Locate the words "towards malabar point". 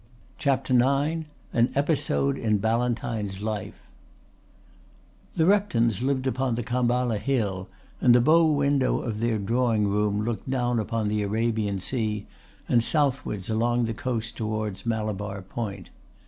14.35-15.91